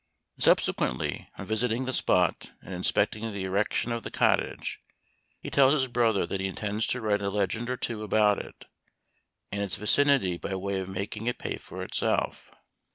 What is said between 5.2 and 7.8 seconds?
he tells his brother that he intends to write a legend or